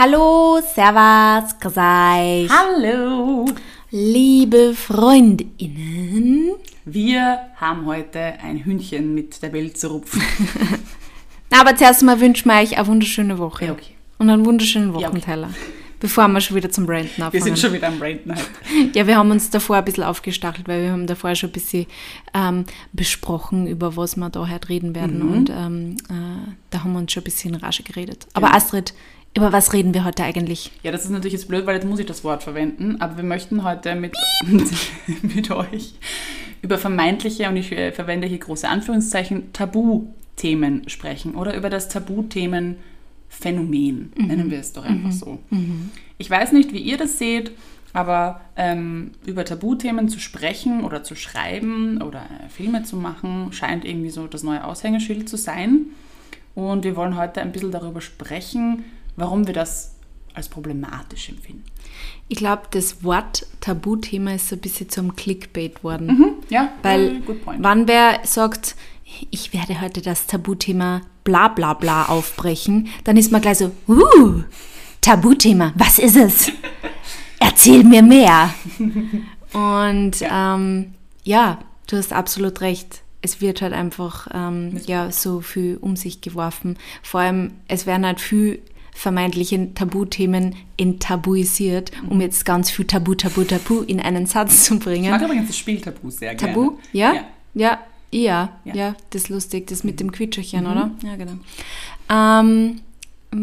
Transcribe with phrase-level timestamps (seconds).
[0.00, 2.48] Hallo, Servus, grüß euch.
[2.48, 3.46] Hallo!
[3.90, 6.50] Liebe Freundinnen.
[6.84, 10.22] Wir haben heute ein Hühnchen mit der Welt zu rupfen.
[11.50, 13.64] Aber zuerst mal wünschen wir euch eine wunderschöne Woche.
[13.64, 13.94] Ja, okay.
[14.18, 15.46] Und einen wunderschönen Ja, okay.
[15.98, 17.42] Bevor wir schon wieder zum Branden Wir anfangen.
[17.42, 18.46] sind schon wieder am Brainten heute.
[18.94, 21.86] Ja, wir haben uns davor ein bisschen aufgestachelt, weil wir haben davor schon ein bisschen
[22.34, 25.26] ähm, besprochen, über was wir da heute reden werden.
[25.26, 25.32] Mhm.
[25.32, 28.28] Und ähm, äh, da haben wir uns schon ein bisschen Rage geredet.
[28.32, 28.56] Aber Genau.
[28.58, 28.94] Astrid,
[29.36, 30.72] über was reden wir heute eigentlich?
[30.82, 33.24] Ja, das ist natürlich jetzt blöd, weil jetzt muss ich das Wort verwenden, aber wir
[33.24, 34.14] möchten heute mit,
[35.22, 35.94] mit euch
[36.62, 44.12] über vermeintliche, und ich äh, verwende hier große Anführungszeichen, Tabuthemen sprechen oder über das Tabuthemen-Phänomen,
[44.16, 45.38] nennen wir es doch einfach so.
[46.18, 47.52] Ich weiß nicht, wie ihr das seht,
[47.92, 53.84] aber ähm, über Tabuthemen zu sprechen oder zu schreiben oder äh, Filme zu machen, scheint
[53.84, 55.86] irgendwie so das neue Aushängeschild zu sein.
[56.54, 58.84] Und wir wollen heute ein bisschen darüber sprechen,
[59.18, 59.94] warum wir das
[60.34, 61.64] als problematisch empfinden.
[62.28, 66.06] Ich glaube, das Wort Tabuthema ist so ein bisschen zum Clickbait worden.
[66.06, 66.32] Mhm.
[66.48, 67.62] Ja, Weil point.
[67.62, 68.76] wann wer sagt,
[69.30, 74.42] ich werde heute das Tabuthema bla bla bla aufbrechen, dann ist man gleich so, uh,
[75.00, 76.52] Tabuthema, was ist es?
[77.40, 78.54] Erzähl mir mehr.
[79.52, 80.94] Und ähm,
[81.24, 83.02] ja, du hast absolut recht.
[83.22, 86.76] Es wird halt einfach ähm, ja, so viel um sich geworfen.
[87.02, 88.60] Vor allem, es werden halt viel
[88.98, 95.04] vermeintliche Tabuthemen enttabuisiert, um jetzt ganz viel Tabu, Tabu, Tabu in einen Satz zu bringen.
[95.04, 96.52] Ich mag übrigens das Spiel Tabu sehr gerne.
[96.52, 96.78] Tabu?
[96.92, 97.14] Ja?
[97.14, 97.24] Ja.
[97.54, 97.78] Ja,
[98.10, 100.90] ja, ja, das ist lustig, das mit dem Quietscherchen, oder?
[101.02, 101.32] Ja, genau.
[102.08, 102.80] Ähm,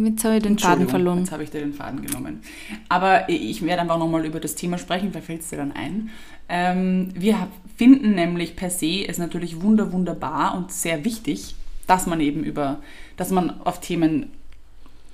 [0.06, 1.20] jetzt habe ich den Faden verloren.
[1.20, 2.42] Jetzt habe ich dir den Faden genommen.
[2.90, 6.10] Aber ich werde einfach nochmal über das Thema sprechen, vielleicht fällt es dir dann ein.
[6.50, 11.56] Ähm, wir finden nämlich per se es natürlich wunder, wunderbar und sehr wichtig,
[11.88, 12.80] dass man eben über,
[13.18, 14.32] dass man auf Themen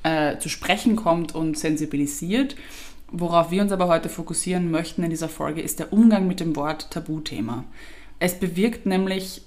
[0.03, 2.55] äh, zu sprechen kommt und sensibilisiert.
[3.11, 6.55] Worauf wir uns aber heute fokussieren möchten in dieser Folge, ist der Umgang mit dem
[6.55, 7.65] Wort Tabuthema.
[8.19, 9.41] Es bewirkt nämlich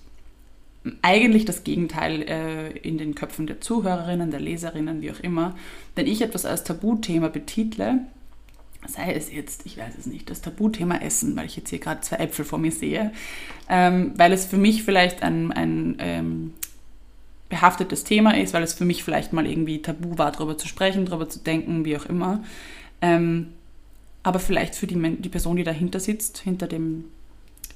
[1.01, 5.55] eigentlich das Gegenteil äh, in den Köpfen der Zuhörerinnen, der Leserinnen, wie auch immer.
[5.95, 8.01] Wenn ich etwas als Tabuthema betitle,
[8.87, 12.03] sei es jetzt, ich weiß es nicht, das Tabuthema Essen, weil ich jetzt hier gerade
[12.03, 13.13] zwei Äpfel vor mir sehe,
[13.71, 16.53] ähm, weil es für mich vielleicht ein, ein ähm,
[17.55, 21.07] behaftetes Thema ist, weil es für mich vielleicht mal irgendwie tabu war, darüber zu sprechen,
[21.07, 22.43] darüber zu denken, wie auch immer.
[23.01, 23.51] Ähm,
[24.25, 27.05] aber vielleicht für die, die Person, die dahinter sitzt, hinter dem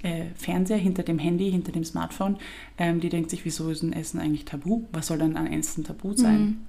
[0.02, 2.38] äh, Fernseher, hinter dem Handy, hinter dem Smartphone,
[2.76, 4.82] ähm, die denkt sich, wieso ist ein Essen eigentlich tabu?
[4.90, 6.66] Was soll denn an Essen tabu sein?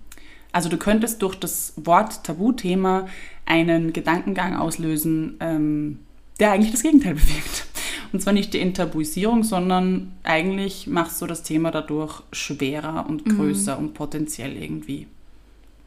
[0.52, 3.08] Also du könntest durch das Wort Tabuthema
[3.46, 6.00] einen Gedankengang auslösen, ähm,
[6.40, 7.66] der eigentlich das Gegenteil bewirkt.
[8.12, 13.78] Und zwar nicht die Enttabuisierung, sondern eigentlich machst du das Thema dadurch schwerer und größer
[13.78, 15.08] und potenziell irgendwie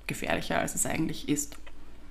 [0.07, 1.57] gefährlicher, als es eigentlich ist.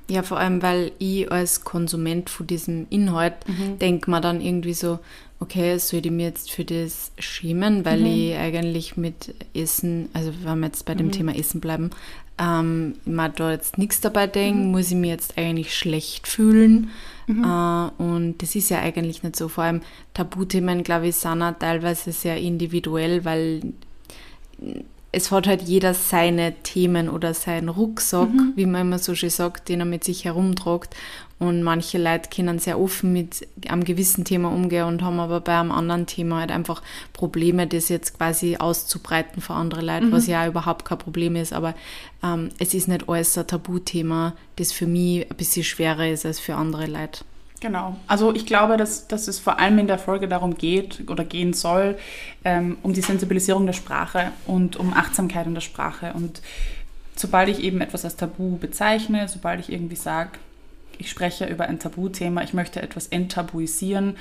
[0.09, 3.79] Ja, vor allem, weil ich als Konsument von diesem Inhalt Mhm.
[3.79, 4.99] denke mir dann irgendwie so,
[5.39, 8.05] okay, soll ich mir jetzt für das schämen, weil Mhm.
[8.05, 11.11] ich eigentlich mit Essen, also wenn wir jetzt bei dem Mhm.
[11.13, 11.91] Thema Essen bleiben,
[12.37, 14.71] ähm, mir da jetzt nichts dabei denken, Mhm.
[14.71, 16.89] muss ich mir jetzt eigentlich schlecht fühlen.
[17.43, 19.47] Äh, und das ist ja eigentlich nicht so.
[19.47, 19.81] Vor allem
[20.13, 23.73] Tabuthemen, glaube ich, sind auch teilweise sehr individuell, weil
[25.11, 29.69] es hat halt jeder seine Themen oder seinen Rucksack, wie man immer so schön sagt,
[29.69, 30.95] den er mit sich herumtragt.
[31.41, 35.57] Und manche Leute können sehr offen mit einem gewissen Thema umgehen und haben aber bei
[35.57, 40.45] einem anderen Thema halt einfach Probleme, das jetzt quasi auszubreiten für andere Leute, was ja
[40.45, 41.51] überhaupt kein Problem ist.
[41.51, 41.73] Aber
[42.23, 46.39] ähm, es ist nicht alles ein Tabuthema, das für mich ein bisschen schwerer ist als
[46.39, 47.25] für andere Leute.
[47.59, 47.95] Genau.
[48.05, 51.53] Also ich glaube, dass, dass es vor allem in der Folge darum geht oder gehen
[51.53, 51.97] soll,
[52.45, 56.13] ähm, um die Sensibilisierung der Sprache und um Achtsamkeit in der Sprache.
[56.13, 56.39] Und
[57.15, 60.37] sobald ich eben etwas als Tabu bezeichne, sobald ich irgendwie sage,
[61.01, 64.15] ich spreche über ein Tabuthema, ich möchte etwas enttabuisieren,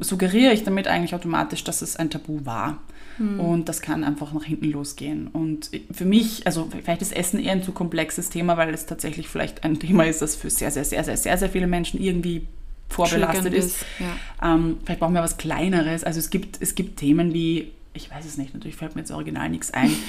[0.00, 2.78] suggeriere ich damit eigentlich automatisch, dass es ein Tabu war.
[3.18, 5.28] Und das kann einfach nach hinten losgehen.
[5.28, 9.28] Und für mich, also vielleicht ist Essen eher ein zu komplexes Thema, weil es tatsächlich
[9.28, 12.46] vielleicht ein Thema ist, das für sehr, sehr, sehr, sehr, sehr, sehr viele Menschen irgendwie
[12.88, 13.84] vorbelastet ist.
[13.98, 14.54] Ja.
[14.54, 16.04] Ähm, vielleicht brauchen wir was Kleineres.
[16.04, 19.12] Also es gibt, es gibt Themen wie, ich weiß es nicht, natürlich fällt mir jetzt
[19.12, 19.90] original nichts ein.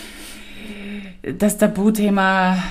[1.40, 2.64] Das Tabuthema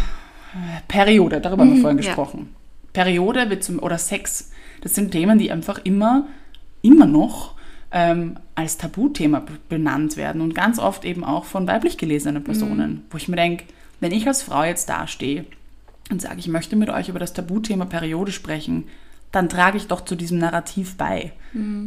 [0.88, 2.04] Periode, darüber haben wir vorhin ja.
[2.04, 2.54] gesprochen.
[2.92, 4.50] Periode wird zum, oder Sex,
[4.80, 6.26] das sind Themen, die einfach immer,
[6.82, 7.54] immer noch
[7.90, 13.16] ähm, als Tabuthema benannt werden und ganz oft eben auch von weiblich gelesenen Personen, wo
[13.16, 13.64] ich mir denke,
[14.00, 15.44] wenn ich als Frau jetzt dastehe
[16.10, 18.84] und sage, ich möchte mit euch über das Tabuthema Periode sprechen,
[19.30, 21.32] dann trage ich doch zu diesem Narrativ bei.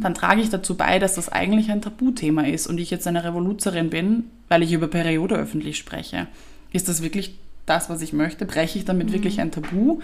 [0.00, 3.22] Dann trage ich dazu bei, dass das eigentlich ein Tabuthema ist und ich jetzt eine
[3.22, 6.26] Revoluzerin bin, weil ich über Periode öffentlich spreche.
[6.72, 8.46] Ist das wirklich das, was ich möchte?
[8.46, 9.12] Breche ich damit mhm.
[9.12, 10.00] wirklich ein Tabu?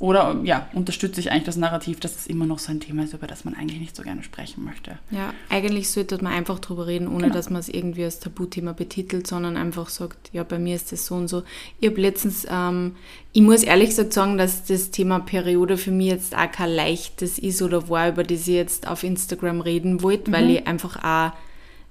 [0.00, 3.14] Oder ja, unterstütze ich eigentlich das Narrativ, dass es immer noch so ein Thema ist,
[3.14, 4.96] über das man eigentlich nicht so gerne sprechen möchte?
[5.10, 7.34] Ja, eigentlich sollte man einfach drüber reden, ohne genau.
[7.34, 11.06] dass man es irgendwie als Tabuthema betitelt, sondern einfach sagt, ja, bei mir ist das
[11.06, 11.42] so und so.
[11.80, 12.94] Ich habe letztens, ähm,
[13.32, 17.40] ich muss ehrlich gesagt sagen, dass das Thema Periode für mich jetzt auch kein leichtes
[17.40, 20.34] ist oder war, über das ich jetzt auf Instagram reden wollte, mhm.
[20.34, 21.32] weil ich einfach auch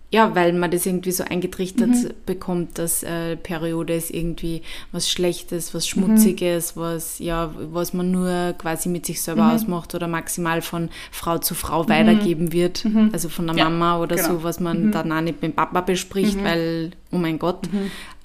[0.09, 2.11] ja, weil man das irgendwie so eingetrichtert mhm.
[2.25, 4.61] bekommt, dass äh, Periode ist irgendwie
[4.93, 6.79] was Schlechtes, was Schmutziges, mhm.
[6.79, 9.51] was ja, was man nur quasi mit sich selber mhm.
[9.51, 11.89] ausmacht oder maximal von Frau zu Frau mhm.
[11.89, 13.09] weitergeben wird, mhm.
[13.11, 14.29] also von der ja, Mama oder genau.
[14.29, 14.91] so, was man mhm.
[14.93, 17.67] dann auch nicht mit dem Papa bespricht, weil oh mein Gott.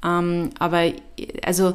[0.05, 0.93] Ähm, aber
[1.44, 1.75] also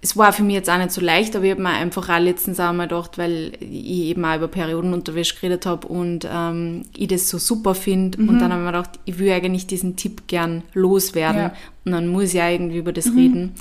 [0.00, 2.20] es war für mich jetzt auch nicht so leicht, aber ich habe mir einfach auch
[2.20, 7.08] letztens auch mal gedacht, weil ich eben auch über Periodenunterwäsche geredet habe und ähm, ich
[7.08, 8.20] das so super finde.
[8.20, 8.28] Mhm.
[8.28, 11.42] Und dann habe ich mir gedacht, ich will eigentlich diesen Tipp gern loswerden.
[11.42, 11.52] Ja.
[11.84, 13.18] Und dann muss ich auch irgendwie über das mhm.
[13.18, 13.54] reden.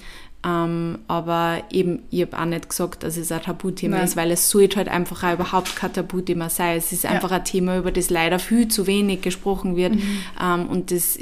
[0.46, 4.06] Ähm, aber eben, ich habe auch nicht gesagt, dass es ein Tabuthema Nein.
[4.06, 6.78] ist, weil es sollte halt einfach auch überhaupt kein Tabuthema sein.
[6.78, 7.38] Es ist einfach ja.
[7.38, 9.96] ein Thema, über das leider viel zu wenig gesprochen wird.
[9.96, 10.20] Mhm.
[10.40, 11.18] Ähm, und das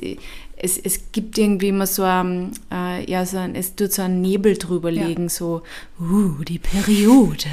[0.58, 4.22] es, es gibt irgendwie immer so, ein, äh, ja, so ein, es tut so einen
[4.22, 5.30] Nebel drüber liegen, ja.
[5.30, 5.62] so,
[6.00, 7.46] uh, die Periode,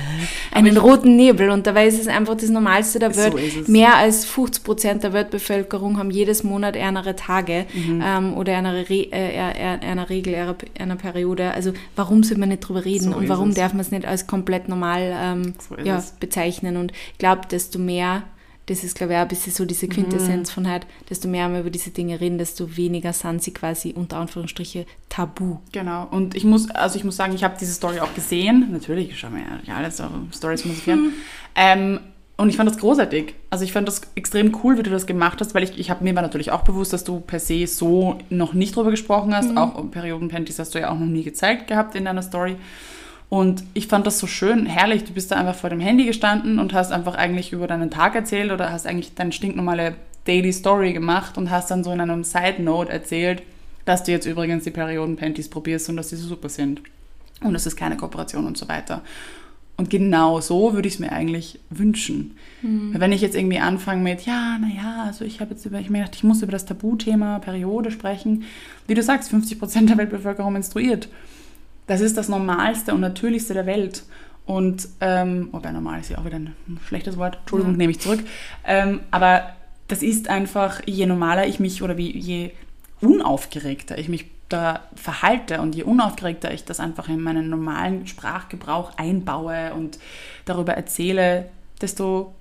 [0.52, 1.50] einen roten Nebel.
[1.50, 3.34] Und dabei ist es einfach das Normalste der Welt.
[3.66, 8.02] So Mehr als 50 Prozent der Weltbevölkerung haben jedes Monat ärmere Tage mhm.
[8.04, 11.52] ähm, oder eine, Re äh, eine Regel einer, einer Periode.
[11.52, 14.28] Also warum soll man nicht drüber reden so und warum darf man es nicht als
[14.28, 16.76] komplett normal ähm, so ja, bezeichnen?
[16.76, 18.22] Und ich glaube, desto mehr
[18.66, 20.54] das ist, glaube ich, auch ein bisschen so diese Quintessenz mhm.
[20.54, 24.18] von halt, desto mehr wir über diese Dinge reden, desto weniger sind sie quasi unter
[24.18, 25.58] Anführungsstriche tabu.
[25.72, 26.06] Genau.
[26.10, 28.68] Und ich muss, also ich muss sagen, ich habe diese Story auch gesehen.
[28.70, 31.12] Natürlich, ich schaue mir ja alles so Stories muss ich mhm.
[31.56, 32.00] ähm,
[32.36, 33.34] und ich fand das großartig.
[33.50, 36.02] Also ich fand das extrem cool, wie du das gemacht hast, weil ich, ich habe
[36.02, 39.50] mir war natürlich auch bewusst, dass du per se so noch nicht drüber gesprochen hast.
[39.50, 39.58] Mhm.
[39.58, 42.56] Auch Periodenpanties hast du ja auch noch nie gezeigt gehabt in deiner Story.
[43.32, 45.04] Und ich fand das so schön, herrlich.
[45.04, 48.14] Du bist da einfach vor dem Handy gestanden und hast einfach eigentlich über deinen Tag
[48.14, 49.94] erzählt oder hast eigentlich deine stinknormale
[50.26, 53.42] Daily Story gemacht und hast dann so in einem Side Note erzählt,
[53.86, 56.82] dass du jetzt übrigens die Perioden-Panties probierst und dass sie so super sind.
[57.40, 59.00] Und es ist keine Kooperation und so weiter.
[59.78, 62.36] Und genau so würde ich es mir eigentlich wünschen.
[62.60, 62.92] Mhm.
[62.98, 66.00] Wenn ich jetzt irgendwie anfange mit, ja, naja, also ich habe jetzt über, ich mir
[66.00, 68.44] gedacht, ich muss über das Tabuthema Periode sprechen.
[68.86, 71.08] Wie du sagst, 50 Prozent der Weltbevölkerung menstruiert.
[71.86, 74.04] Das ist das Normalste und Natürlichste der Welt.
[74.44, 76.54] Und, ähm, wobei normal ist ja auch wieder ein
[76.86, 77.78] schlechtes Wort, Entschuldigung, ja.
[77.78, 78.20] nehme ich zurück.
[78.64, 79.54] Ähm, aber
[79.88, 82.50] das ist einfach, je normaler ich mich oder wie, je
[83.00, 88.96] unaufgeregter ich mich da verhalte und je unaufgeregter ich das einfach in meinen normalen Sprachgebrauch
[88.96, 89.98] einbaue und
[90.44, 91.48] darüber erzähle,
[91.80, 92.34] desto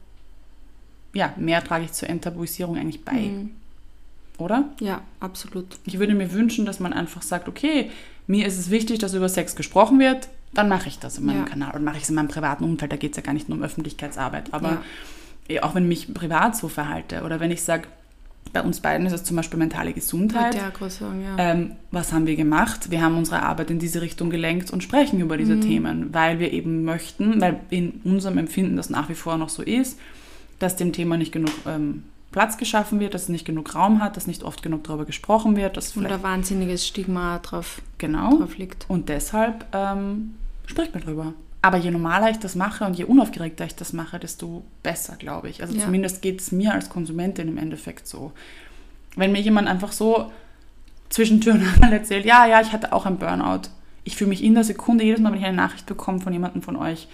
[1.13, 3.13] ja, mehr trage ich zur Enttabuisierung eigentlich bei.
[3.13, 3.51] Mhm.
[4.37, 4.69] Oder?
[4.79, 5.77] Ja, absolut.
[5.85, 7.91] Ich würde mir wünschen, dass man einfach sagt, okay,
[8.27, 11.45] mir ist es wichtig, dass über Sex gesprochen wird, dann mache ich das in meinem
[11.45, 11.45] ja.
[11.45, 12.91] Kanal und mache ich es in meinem privaten Umfeld.
[12.91, 14.53] Da geht es ja gar nicht nur um Öffentlichkeitsarbeit.
[14.53, 14.81] Aber
[15.49, 15.63] ja.
[15.63, 17.87] auch wenn ich mich privat so verhalte oder wenn ich sage,
[18.53, 20.55] bei uns beiden ist es zum Beispiel mentale Gesundheit.
[20.55, 21.35] Ja, sagen, ja.
[21.37, 22.91] Ähm, was haben wir gemacht?
[22.91, 25.61] Wir haben unsere Arbeit in diese Richtung gelenkt und sprechen über diese mhm.
[25.61, 29.63] Themen, weil wir eben möchten, weil in unserem Empfinden das nach wie vor noch so
[29.63, 29.97] ist,
[30.59, 34.15] dass dem Thema nicht genug ähm, Platz geschaffen wird, dass es nicht genug Raum hat,
[34.15, 35.75] dass nicht oft genug darüber gesprochen wird.
[35.75, 38.37] Dass Und ein wahnsinniges Stigma drauf, genau.
[38.37, 38.85] drauf liegt.
[38.87, 40.35] Und deshalb ähm,
[40.65, 41.33] spricht man drüber.
[41.61, 45.49] Aber je normaler ich das mache und je unaufgeregter ich das mache, desto besser, glaube
[45.49, 45.61] ich.
[45.61, 45.83] Also ja.
[45.83, 48.31] zumindest geht es mir als Konsumentin im Endeffekt so.
[49.15, 50.31] Wenn mir jemand einfach so
[51.09, 53.69] zwischen Tür und Angel erzählt, ja, ja, ich hatte auch einen Burnout.
[54.05, 56.61] Ich fühle mich in der Sekunde, jedes Mal, wenn ich eine Nachricht bekomme von jemandem
[56.61, 57.07] von euch,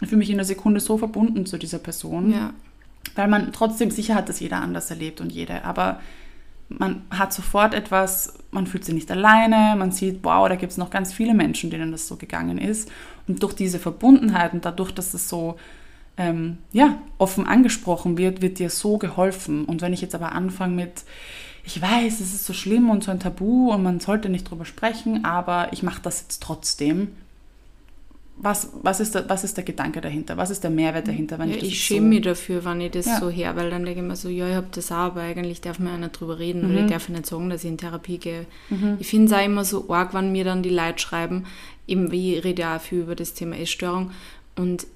[0.00, 2.32] ich fühle mich in der Sekunde so verbunden zu dieser Person.
[2.32, 2.52] Ja
[3.14, 5.64] weil man trotzdem sicher hat, dass jeder anders erlebt und jede.
[5.64, 6.00] Aber
[6.68, 10.78] man hat sofort etwas, man fühlt sich nicht alleine, man sieht, wow, da gibt es
[10.78, 12.90] noch ganz viele Menschen, denen das so gegangen ist.
[13.26, 15.56] Und durch diese Verbundenheit und dadurch, dass es so
[16.18, 19.64] ähm, ja, offen angesprochen wird, wird dir so geholfen.
[19.64, 21.04] Und wenn ich jetzt aber anfange mit,
[21.64, 24.64] ich weiß, es ist so schlimm und so ein Tabu und man sollte nicht drüber
[24.64, 27.08] sprechen, aber ich mache das jetzt trotzdem,
[28.40, 30.36] was, was, ist der, was ist der Gedanke dahinter?
[30.36, 31.38] Was ist der Mehrwert dahinter?
[31.38, 33.18] Wenn ja, ich ich schäme so mich dafür, wenn ich das ja.
[33.18, 35.60] so her, weil dann denke ich mir so, ja, ich habe das auch, aber eigentlich
[35.60, 36.70] darf mir einer drüber reden mhm.
[36.70, 38.46] oder ich darf nicht sagen, dass ich in Therapie gehe.
[38.70, 38.96] Mhm.
[39.00, 41.46] Ich finde es auch immer so arg, wenn mir dann die Leute schreiben,
[41.86, 44.12] eben wie ich rede ja auch viel über das Thema Essstörung
[44.56, 44.86] und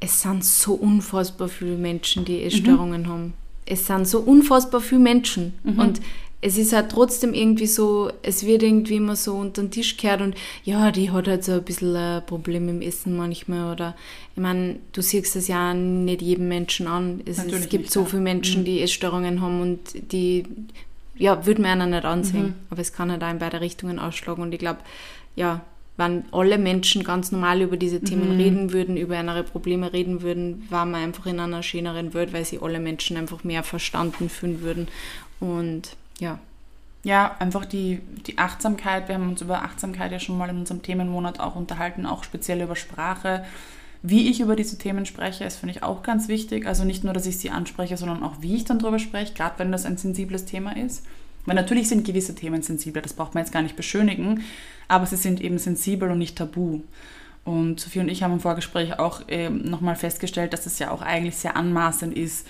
[0.00, 3.08] es sind so unfassbar viele Menschen, die Essstörungen mhm.
[3.08, 3.34] haben.
[3.66, 5.78] Es sind so unfassbar viele Menschen mhm.
[5.78, 6.00] und
[6.40, 10.20] es ist halt trotzdem irgendwie so, es wird irgendwie immer so unter den Tisch gehört
[10.20, 13.96] und ja, die hat halt so ein bisschen ein Problem im Essen manchmal oder
[14.36, 17.22] ich meine, du siehst das ja nicht jedem Menschen an.
[17.24, 18.66] Es, es gibt so viele Menschen, mhm.
[18.66, 20.44] die Essstörungen haben und die,
[21.16, 22.54] ja, würde man einer nicht ansehen, mhm.
[22.70, 24.78] aber es kann halt auch in beide Richtungen ausschlagen und ich glaube,
[25.34, 25.62] ja,
[25.96, 28.40] wenn alle Menschen ganz normal über diese Themen mhm.
[28.40, 32.44] reden würden, über ihre Probleme reden würden, waren wir einfach in einer schöneren Welt, weil
[32.44, 34.86] sie alle Menschen einfach mehr verstanden fühlen würden.
[35.40, 36.38] Und ja.
[37.04, 39.08] Ja, einfach die, die Achtsamkeit.
[39.08, 42.60] Wir haben uns über Achtsamkeit ja schon mal in unserem Themenmonat auch unterhalten, auch speziell
[42.60, 43.44] über Sprache.
[44.02, 46.66] Wie ich über diese Themen spreche, ist, finde ich, auch ganz wichtig.
[46.66, 49.58] Also nicht nur, dass ich sie anspreche, sondern auch, wie ich dann darüber spreche, gerade
[49.58, 51.04] wenn das ein sensibles Thema ist.
[51.46, 54.42] Weil natürlich sind gewisse Themen sensibler, das braucht man jetzt gar nicht beschönigen,
[54.86, 56.82] aber sie sind eben sensibel und nicht tabu.
[57.44, 61.00] Und Sophie und ich haben im Vorgespräch auch ähm, nochmal festgestellt, dass es ja auch
[61.00, 62.46] eigentlich sehr anmaßend ist,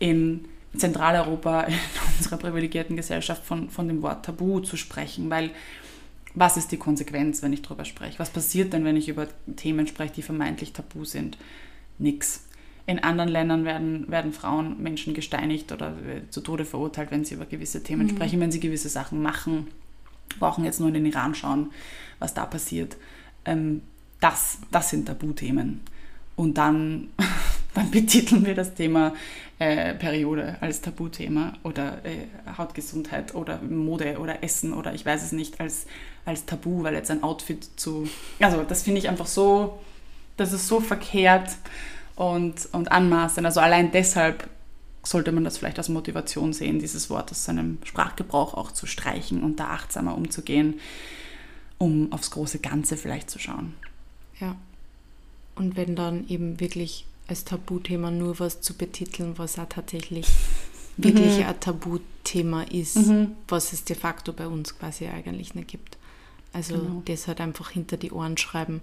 [0.00, 0.46] in
[0.76, 1.74] Zentraleuropa, in
[2.18, 5.50] unserer privilegierten Gesellschaft, von, von dem Wort Tabu zu sprechen, weil
[6.34, 8.18] was ist die Konsequenz, wenn ich darüber spreche?
[8.18, 11.36] Was passiert denn, wenn ich über Themen spreche, die vermeintlich tabu sind?
[11.98, 12.44] Nix.
[12.86, 17.34] In anderen Ländern werden, werden Frauen, Menschen gesteinigt oder äh, zu Tode verurteilt, wenn sie
[17.34, 18.10] über gewisse Themen mhm.
[18.10, 19.68] sprechen, wenn sie gewisse Sachen machen.
[20.30, 21.72] Wir brauchen jetzt nur in den Iran schauen,
[22.18, 22.96] was da passiert.
[23.44, 23.82] Ähm,
[24.20, 25.80] das, das sind Tabuthemen.
[26.36, 27.08] Und dann,
[27.74, 29.14] dann betiteln wir das Thema
[29.58, 35.32] äh, Periode als Tabuthema oder äh, Hautgesundheit oder Mode oder Essen oder ich weiß es
[35.32, 35.86] nicht als,
[36.24, 38.08] als Tabu, weil jetzt ein Outfit zu.
[38.40, 39.78] Also, das finde ich einfach so,
[40.36, 41.50] das ist so verkehrt
[42.16, 43.46] und, und anmaßend.
[43.46, 44.48] Also allein deshalb
[45.02, 49.42] sollte man das vielleicht als Motivation sehen, dieses Wort aus seinem Sprachgebrauch auch zu streichen
[49.42, 50.80] und da achtsamer umzugehen,
[51.78, 53.74] um aufs große Ganze vielleicht zu schauen.
[54.38, 54.56] Ja.
[55.54, 60.26] Und wenn dann eben wirklich als Tabuthema nur was zu betiteln, was auch tatsächlich
[60.96, 61.44] wirklich mhm.
[61.46, 63.36] ein Tabuthema ist, mhm.
[63.48, 65.96] was es de facto bei uns quasi eigentlich nicht gibt.
[66.52, 67.02] Also genau.
[67.04, 68.82] das halt einfach hinter die Ohren schreiben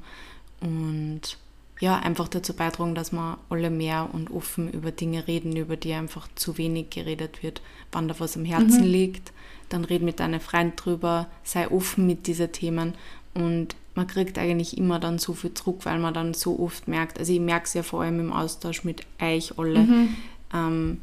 [0.62, 1.38] und
[1.80, 5.94] ja, einfach dazu beitragen, dass wir alle mehr und offen über Dinge reden, über die
[5.94, 7.62] einfach zu wenig geredet wird.
[7.92, 8.92] Wenn da was am Herzen mhm.
[8.92, 9.32] liegt,
[9.70, 12.96] dann red mit deinem Freund drüber, sei offen mit diesen Themen
[13.36, 17.20] und man kriegt eigentlich immer dann so viel Druck, weil man dann so oft merkt,
[17.20, 20.16] also ich merke es ja vor allem im Austausch mit euch alle, mhm.
[20.54, 20.98] ähm,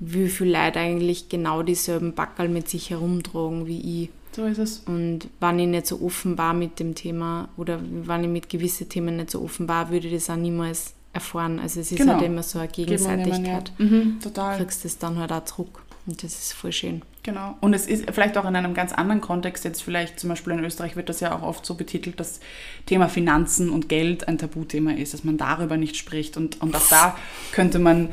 [0.00, 4.10] wie viele Leute eigentlich genau dieselben Backel mit sich herumtragen wie ich.
[4.32, 4.82] So ist es.
[4.86, 8.88] Und wenn ich nicht so offen war mit dem Thema oder wenn ich mit gewissen
[8.88, 11.60] Themen nicht so offen war, würde ich das auch niemals erfahren.
[11.60, 12.14] Also es ist genau.
[12.14, 13.72] halt immer so eine Gegenseitigkeit.
[13.78, 13.84] Ja.
[13.84, 14.58] Mhm, total.
[14.58, 15.83] Du kriegst es dann halt auch zurück.
[16.06, 17.02] Und das ist voll schön.
[17.22, 17.56] Genau.
[17.62, 20.62] Und es ist vielleicht auch in einem ganz anderen Kontext, jetzt vielleicht zum Beispiel in
[20.62, 22.40] Österreich wird das ja auch oft so betitelt, dass
[22.84, 26.36] Thema Finanzen und Geld ein Tabuthema ist, dass man darüber nicht spricht.
[26.36, 27.16] Und, und auch da
[27.52, 28.10] könnte man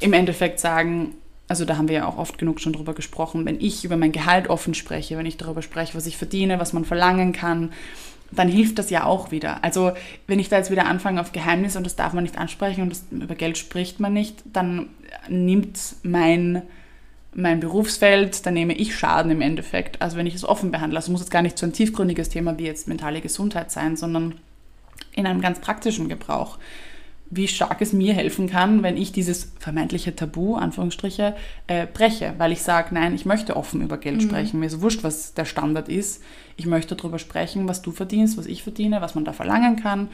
[0.00, 1.14] im Endeffekt sagen,
[1.46, 4.12] also da haben wir ja auch oft genug schon drüber gesprochen, wenn ich über mein
[4.12, 7.72] Gehalt offen spreche, wenn ich darüber spreche, was ich verdiene, was man verlangen kann,
[8.30, 9.64] dann hilft das ja auch wieder.
[9.64, 9.92] Also
[10.26, 12.90] wenn ich da jetzt wieder anfange auf Geheimnis und das darf man nicht ansprechen und
[12.90, 14.90] das, über Geld spricht man nicht, dann
[15.28, 16.62] nimmt mein,
[17.34, 20.00] mein Berufsfeld, dann nehme ich Schaden im Endeffekt.
[20.02, 22.58] Also wenn ich es offen behandle, also muss es gar nicht so ein tiefgründiges Thema
[22.58, 24.34] wie jetzt mentale Gesundheit sein, sondern
[25.12, 26.58] in einem ganz praktischen Gebrauch
[27.30, 32.52] wie stark es mir helfen kann, wenn ich dieses vermeintliche Tabu, Anführungsstriche, äh, breche, weil
[32.52, 34.28] ich sage, nein, ich möchte offen über Geld mhm.
[34.28, 34.60] sprechen.
[34.60, 36.22] Mir ist wurscht, was der Standard ist.
[36.56, 40.08] Ich möchte darüber sprechen, was du verdienst, was ich verdiene, was man da verlangen kann.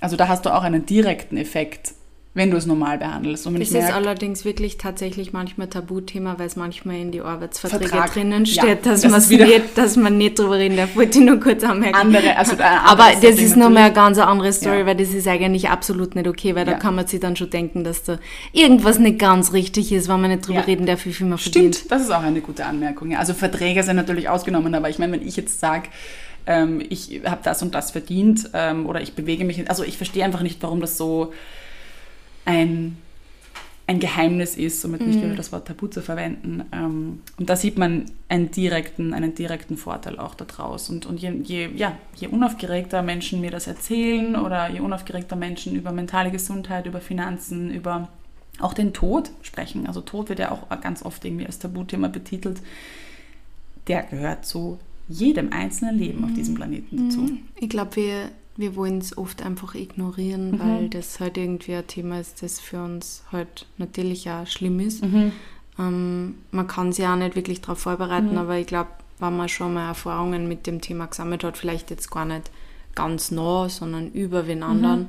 [0.00, 1.94] Also da hast du auch einen direkten Effekt
[2.36, 3.46] wenn du es normal behandelst.
[3.46, 7.88] Und das ist merke, allerdings wirklich tatsächlich manchmal Tabuthema, weil es manchmal in die Arbeitsverträge
[7.88, 10.96] Vertrag, drinnen steht, ja, dass, das nicht, dass man nicht drüber reden darf.
[10.96, 11.94] Wollte ich nur kurz anmerken.
[11.94, 14.86] Andere, also Aber das ist nochmal eine ganz andere Story, ja.
[14.86, 16.72] weil das ist eigentlich absolut nicht okay, weil ja.
[16.72, 18.18] da kann man sich dann schon denken, dass da
[18.52, 21.76] irgendwas nicht ganz richtig ist, wenn man nicht drüber reden darf, wie viel man verdient.
[21.76, 23.14] Stimmt, das ist auch eine gute Anmerkung.
[23.14, 25.88] Also Verträge sind natürlich ausgenommen, aber ich meine, wenn ich jetzt sage,
[26.46, 30.24] ähm, ich habe das und das verdient ähm, oder ich bewege mich, also ich verstehe
[30.24, 31.32] einfach nicht, warum das so
[32.44, 32.96] ein,
[33.86, 35.36] ein Geheimnis ist, somit nicht wieder mhm.
[35.36, 36.64] das Wort Tabu zu verwenden.
[36.72, 40.88] Ähm, und da sieht man einen direkten, einen direkten Vorteil auch daraus.
[40.88, 45.74] Und, und je, je, ja, je unaufgeregter Menschen mir das erzählen oder je unaufgeregter Menschen
[45.76, 48.08] über mentale Gesundheit, über Finanzen, über
[48.60, 49.86] auch den Tod sprechen.
[49.86, 52.60] Also Tod wird ja auch ganz oft irgendwie als Tabuthema betitelt.
[53.88, 57.20] Der gehört zu jedem einzelnen Leben auf diesem Planeten dazu.
[57.22, 57.38] Mhm.
[57.56, 60.58] Ich glaube, wir wir wollen es oft einfach ignorieren, mhm.
[60.60, 65.04] weil das halt irgendwie ein Thema ist, das für uns halt natürlich auch schlimm ist.
[65.04, 65.32] Mhm.
[65.78, 68.38] Ähm, man kann sich auch nicht wirklich darauf vorbereiten, mhm.
[68.38, 72.10] aber ich glaube, wenn man schon mal Erfahrungen mit dem Thema gesammelt hat, vielleicht jetzt
[72.10, 72.50] gar nicht
[72.94, 75.08] ganz nah, sondern über den anderen, mhm.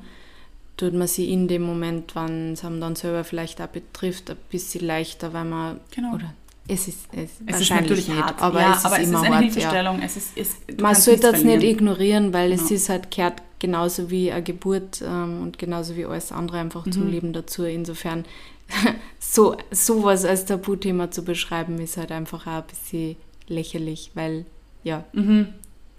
[0.77, 4.37] tut man sich in dem Moment, wenn es einem dann selber vielleicht auch betrifft, ein
[4.49, 6.15] bisschen leichter, weil man, genau.
[6.15, 6.33] oder
[6.67, 9.19] es ist, es, es ist natürlich nicht, hart, aber ja, es ist aber es immer
[9.19, 9.99] ist eine hart, Hilfestellung.
[9.99, 10.05] Ja.
[10.05, 12.63] Es ist, es, Man sollte das nicht ignorieren, weil genau.
[12.63, 16.85] es ist halt gehört genauso wie eine Geburt ähm, und genauso wie alles andere einfach
[16.85, 16.91] mhm.
[16.91, 17.65] zum Leben dazu.
[17.65, 18.25] Insofern
[19.19, 23.15] so sowas als Tabuthema zu beschreiben ist halt einfach auch ein bisschen
[23.47, 24.45] lächerlich, weil
[24.83, 25.03] ja.
[25.13, 25.49] Mhm.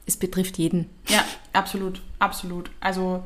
[0.04, 0.86] es betrifft jeden.
[1.08, 2.70] Ja, absolut, absolut.
[2.80, 3.22] Also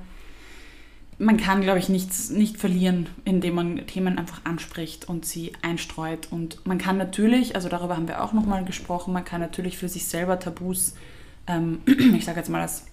[1.20, 6.28] man kann, glaube ich, nichts nicht verlieren, indem man Themen einfach anspricht und sie einstreut.
[6.30, 9.88] Und man kann natürlich, also darüber haben wir auch nochmal gesprochen, man kann natürlich für
[9.88, 10.94] sich selber Tabus,
[11.46, 12.86] ähm, ich sage jetzt mal als,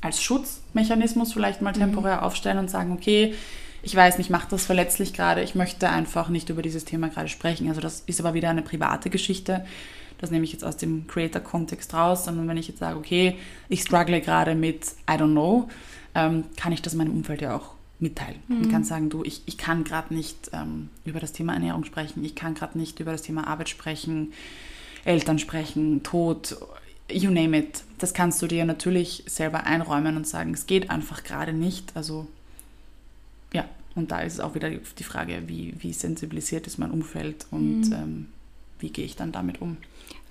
[0.00, 2.22] als Schutzmechanismus vielleicht mal temporär mhm.
[2.22, 3.34] aufstellen und sagen, okay,
[3.82, 7.28] ich weiß, mich macht das verletzlich gerade, ich möchte einfach nicht über dieses Thema gerade
[7.28, 7.68] sprechen.
[7.68, 9.66] Also das ist aber wieder eine private Geschichte.
[10.18, 13.36] Das nehme ich jetzt aus dem Creator-Kontext raus, sondern wenn ich jetzt sage, okay,
[13.68, 15.68] ich struggle gerade mit I don't know,
[16.14, 18.40] ähm, kann ich das meinem Umfeld ja auch mitteilen.
[18.48, 18.62] Mhm.
[18.62, 22.24] Ich kann sagen, du, ich, ich kann gerade nicht ähm, über das Thema Ernährung sprechen,
[22.24, 24.32] ich kann gerade nicht über das Thema Arbeit sprechen,
[25.04, 26.56] Eltern sprechen, Tod,
[27.10, 27.84] you name it.
[27.98, 31.96] Das kannst du dir natürlich selber einräumen und sagen, es geht einfach gerade nicht.
[31.96, 32.26] Also
[33.52, 37.46] ja, und da ist es auch wieder die Frage, wie, wie sensibilisiert ist mein Umfeld
[37.50, 37.92] und mhm.
[37.92, 38.26] ähm,
[38.78, 39.76] wie gehe ich dann damit um.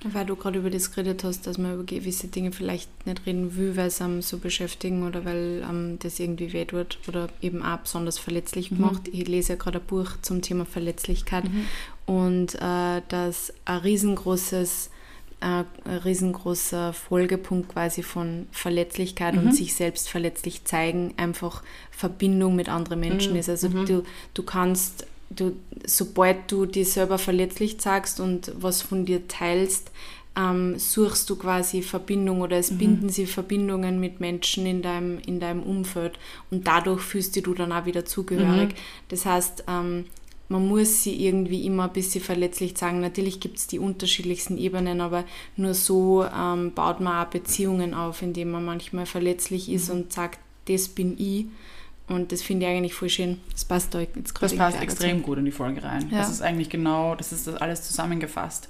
[0.04, 3.56] Weil du gerade über das geredet hast, dass man über gewisse Dinge vielleicht nicht reden
[3.56, 7.64] will, weil es einem so beschäftigen oder weil einem das irgendwie weh tut oder eben
[7.64, 8.82] auch besonders verletzlich mhm.
[8.82, 9.08] macht.
[9.08, 11.66] Ich lese ja gerade ein Buch zum Thema Verletzlichkeit mhm.
[12.06, 14.92] und äh, dass ein riesengroßes
[15.40, 15.46] äh,
[15.86, 19.48] ein riesengroßer Folgepunkt quasi von Verletzlichkeit mhm.
[19.48, 23.40] und sich selbst verletzlich zeigen einfach Verbindung mit anderen Menschen mhm.
[23.40, 23.50] ist.
[23.50, 23.86] Also mhm.
[23.86, 25.54] du, du kannst du,
[25.86, 29.92] sobald du dich selber verletzlich zeigst und was von dir teilst,
[30.38, 32.78] ähm, suchst du quasi Verbindung oder es mhm.
[32.78, 36.20] binden sich Verbindungen mit Menschen in deinem, in deinem Umfeld
[36.52, 38.70] und dadurch fühlst du dann auch wieder zugehörig.
[38.70, 38.76] Mhm.
[39.10, 40.06] Das heißt, ähm,
[40.50, 43.02] man muss sie irgendwie immer ein bisschen verletzlich zeigen.
[43.02, 45.26] Natürlich gibt es die unterschiedlichsten Ebenen, aber
[45.58, 49.96] nur so ähm, baut man auch Beziehungen auf, indem man manchmal verletzlich ist mhm.
[49.96, 51.48] und sagt, das bin ich
[52.08, 53.40] und das finde ich eigentlich voll schön.
[53.52, 54.56] Das passt da jetzt gerade.
[54.56, 56.10] Das passt extrem gut in die Folge rein.
[56.10, 56.20] Ja.
[56.20, 58.70] Das ist eigentlich genau, das ist das alles zusammengefasst.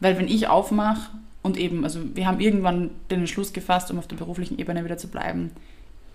[0.00, 1.10] Weil wenn ich aufmache
[1.42, 4.98] und eben, also wir haben irgendwann den Entschluss gefasst, um auf der beruflichen Ebene wieder
[4.98, 5.50] zu bleiben,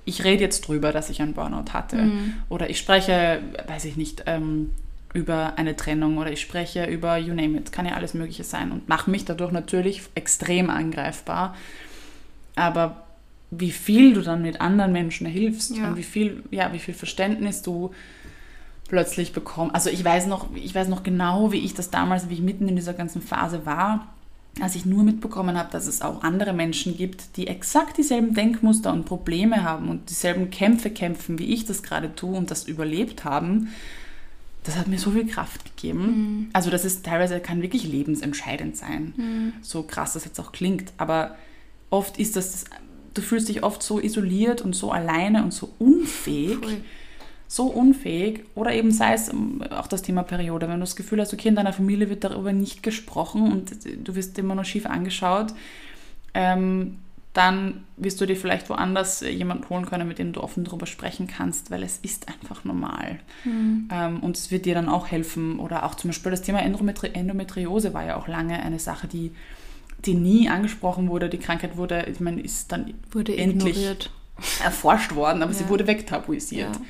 [0.06, 1.98] ich rede jetzt drüber, dass ich einen Burnout hatte.
[1.98, 2.34] Mhm.
[2.50, 4.72] Oder ich spreche, weiß ich nicht, ähm,
[5.14, 8.72] über eine Trennung oder ich spreche über you name it, kann ja alles Mögliche sein
[8.72, 11.56] und mache mich dadurch natürlich extrem angreifbar.
[12.56, 13.04] Aber
[13.52, 15.90] wie viel du dann mit anderen Menschen hilfst ja.
[15.90, 17.92] und wie viel, ja, wie viel Verständnis du
[18.88, 19.76] plötzlich bekommst.
[19.76, 22.68] Also ich weiß noch, ich weiß noch genau, wie ich das damals, wie ich mitten
[22.68, 24.08] in dieser ganzen Phase war,
[24.60, 28.92] als ich nur mitbekommen habe, dass es auch andere Menschen gibt, die exakt dieselben Denkmuster
[28.92, 33.24] und Probleme haben und dieselben Kämpfe kämpfen, wie ich das gerade tue und das überlebt
[33.24, 33.70] haben.
[34.64, 36.04] Das hat mir so viel Kraft gegeben.
[36.04, 36.50] Mhm.
[36.54, 39.14] Also das ist teilweise kann wirklich lebensentscheidend sein.
[39.16, 39.54] Mhm.
[39.62, 41.36] So krass das jetzt auch klingt, aber
[41.90, 42.66] oft ist das
[43.14, 46.58] du fühlst dich oft so isoliert und so alleine und so unfähig.
[46.58, 46.78] Voll.
[47.48, 48.46] So unfähig.
[48.56, 51.50] Oder eben sei es ähm, auch das Thema Periode, wenn du das Gefühl hast, okay,
[51.50, 53.72] in deiner Familie wird darüber nicht gesprochen und
[54.08, 55.54] du wirst immer noch schief angeschaut,
[56.34, 57.00] ähm,
[57.34, 61.28] dann wirst du dir vielleicht woanders jemanden holen können, mit dem du offen darüber sprechen
[61.28, 63.20] kannst, weil es ist einfach normal.
[63.46, 63.90] Mhm.
[63.92, 65.60] Ähm, und es wird dir dann auch helfen.
[65.60, 69.32] Oder auch zum Beispiel das Thema Endometri Endometriose war ja auch lange eine Sache, die
[70.06, 71.30] die nie angesprochen wurde.
[71.30, 74.10] Die Krankheit wurde, ich meine, ist dann wurde endlich ignoriert.
[74.64, 75.58] erforscht worden, aber ja.
[75.58, 76.76] sie wurde wegtabuisiert.
[76.76, 76.82] Ja.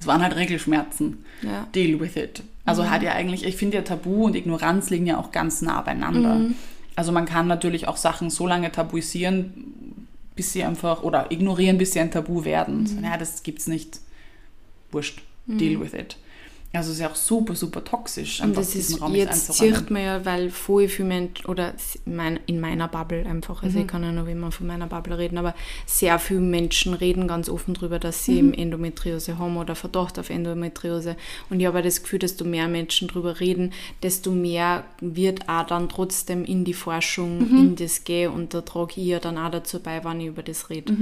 [0.00, 1.24] Es waren halt Regelschmerzen.
[1.42, 1.66] Ja.
[1.74, 2.42] Deal with it.
[2.64, 2.90] Also mhm.
[2.90, 6.36] hat ja eigentlich, ich finde ja Tabu und Ignoranz liegen ja auch ganz nah beieinander.
[6.36, 6.54] Mhm.
[6.96, 11.92] Also man kann natürlich auch Sachen so lange tabuisieren, bis sie einfach, oder ignorieren, bis
[11.92, 12.80] sie ein Tabu werden.
[12.80, 12.86] Mhm.
[12.86, 14.00] So, ja, das gibt's nicht.
[14.90, 15.22] Wurscht.
[15.46, 15.82] Deal mhm.
[15.82, 16.16] with it.
[16.72, 18.40] Also es ist ja auch super, super toxisch.
[18.40, 21.74] Und das ist, Raum jetzt sieht man ja, weil voll viele Menschen, oder
[22.46, 23.84] in meiner Bubble einfach, also mhm.
[23.84, 27.48] ich kann ja nur immer von meiner Bubble reden, aber sehr viele Menschen reden ganz
[27.48, 28.38] offen darüber, dass sie mhm.
[28.38, 31.16] eben Endometriose haben oder Verdacht auf Endometriose.
[31.48, 33.72] Und ich habe das Gefühl, desto mehr Menschen darüber reden,
[34.04, 37.58] desto mehr wird auch dann trotzdem in die Forschung, mhm.
[37.58, 40.44] in das gehen und da trage ich ja dann auch dazu bei, wenn ich über
[40.44, 40.92] das rede.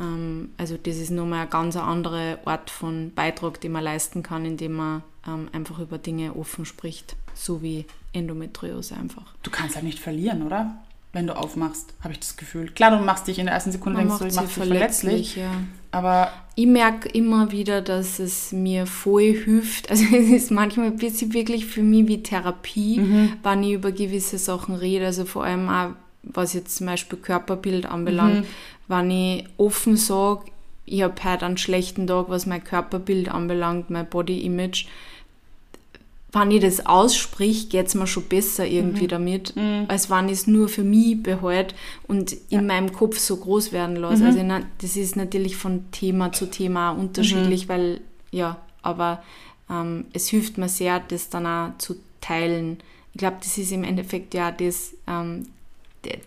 [0.00, 4.44] Ähm, also das ist nochmal ein ganz anderer Art von Beitrag, den man leisten kann,
[4.44, 9.34] indem man ähm, einfach über Dinge offen spricht, so wie Endometriose einfach.
[9.42, 10.82] Du kannst halt nicht verlieren, oder?
[11.12, 12.70] Wenn du aufmachst, habe ich das Gefühl.
[12.72, 15.36] Klar, du machst dich in der ersten Sekunde man denkst du, ich mache dich verletzlich.
[15.36, 15.52] Ja.
[15.92, 19.90] Aber ich merke immer wieder, dass es mir voll hilft.
[19.90, 23.32] Also es ist manchmal ein bisschen wirklich für mich wie Therapie, mhm.
[23.44, 25.06] wenn ich über gewisse Sachen rede.
[25.06, 25.90] Also vor allem auch,
[26.32, 28.40] was jetzt zum Beispiel Körperbild anbelangt.
[28.42, 28.46] Mhm
[28.88, 30.44] wenn ich offen sage,
[30.86, 34.86] ich habe heute einen schlechten Tag, was mein Körperbild anbelangt, mein Body Image,
[36.32, 39.08] wenn ich das aussprich, geht es mir schon besser irgendwie mhm.
[39.08, 39.84] damit, mhm.
[39.86, 41.74] als wenn ich es nur für mich behalte
[42.08, 42.58] und ja.
[42.58, 44.24] in meinem Kopf so groß werden lasse.
[44.24, 44.50] Mhm.
[44.50, 47.68] Also das ist natürlich von Thema zu Thema unterschiedlich, mhm.
[47.68, 48.00] weil,
[48.32, 49.22] ja, aber
[49.70, 52.78] ähm, es hilft mir sehr, das dann auch zu teilen.
[53.12, 55.46] Ich glaube, das ist im Endeffekt ja das, ähm,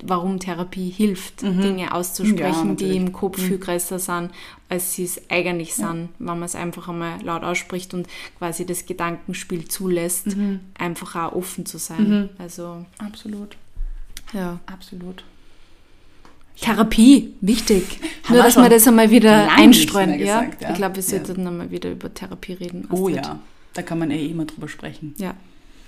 [0.04, 1.62] warum Therapie hilft, mhm.
[1.62, 3.42] Dinge auszusprechen, ja, die im Kopf mhm.
[3.44, 4.32] viel größer sind,
[4.70, 5.88] als sie es eigentlich ja.
[5.88, 10.60] sind, wenn man es einfach einmal laut ausspricht und quasi das Gedankenspiel zulässt, mhm.
[10.78, 12.10] einfach auch offen zu sein.
[12.10, 12.30] Mhm.
[12.38, 13.58] Also absolut.
[14.34, 15.24] Ja, absolut.
[16.60, 18.00] Therapie, wichtig.
[18.30, 20.20] Nur, dass wir das einmal wieder einstreuen.
[20.20, 20.42] Ja?
[20.42, 20.70] Gesagt, ja?
[20.72, 21.48] Ich glaube, wir sollten ja.
[21.48, 22.88] einmal wieder über Therapie reden.
[22.90, 23.40] Oh ja,
[23.74, 25.14] da kann man eh immer drüber sprechen.
[25.18, 25.36] Ja,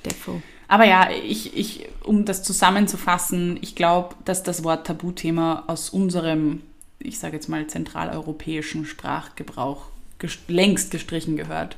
[0.06, 0.42] defo.
[0.70, 6.62] Aber ja, ich, ich, um das zusammenzufassen, ich glaube, dass das Wort Tabuthema aus unserem,
[7.00, 9.88] ich sage jetzt mal, zentraleuropäischen Sprachgebrauch
[10.20, 11.78] gest längst gestrichen gehört,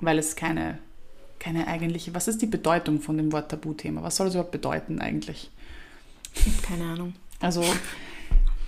[0.00, 0.78] weil es keine,
[1.38, 4.02] keine eigentliche, was ist die Bedeutung von dem Wort Tabuthema?
[4.02, 5.50] Was soll es überhaupt bedeuten eigentlich?
[6.34, 7.12] Ich habe keine Ahnung.
[7.38, 7.62] Also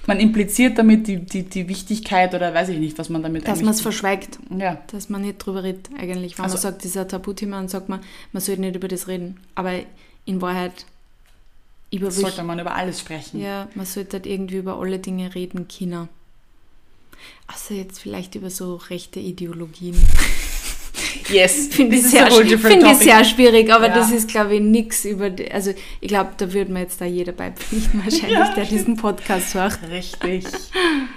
[0.06, 3.62] man impliziert damit die, die, die Wichtigkeit oder weiß ich nicht, was man damit Dass
[3.62, 4.38] man es verschweigt.
[4.56, 4.82] Ja.
[4.88, 6.38] Dass man nicht drüber redet eigentlich.
[6.38, 8.00] Wenn also, man sagt, ein Tabuthema, dann sagt man,
[8.32, 9.38] man sollte nicht über das reden.
[9.54, 9.72] Aber
[10.24, 10.86] in Wahrheit
[11.90, 13.40] über sollte man über alles sprechen.
[13.40, 16.08] Ja, man sollte halt irgendwie über alle Dinge reden China.
[17.46, 19.96] Außer jetzt vielleicht über so rechte Ideologien.
[21.28, 23.94] Yes, finde ich, sehr, find ich sehr schwierig, aber ja.
[23.94, 27.04] das ist, glaube ich, nichts über, die, also ich glaube, da würde mir jetzt da
[27.04, 28.54] jeder beipflichten, wahrscheinlich, ja.
[28.54, 29.78] der diesen Podcast hört.
[29.90, 30.44] Richtig.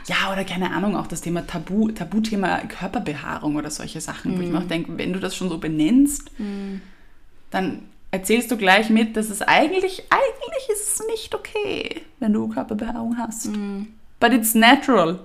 [0.07, 4.37] Ja, oder keine Ahnung, auch das Thema Tabu, Tabuthema Körperbehaarung oder solche Sachen, mm.
[4.37, 4.69] wo ich mir auch mhm.
[4.69, 6.75] denke, wenn du das schon so benennst, mm.
[7.51, 7.81] dann
[8.11, 13.17] erzählst du gleich mit, dass es eigentlich, eigentlich ist es nicht okay, wenn du Körperbehaarung
[13.17, 13.47] hast.
[13.47, 13.87] Mm.
[14.21, 15.19] But it's natural.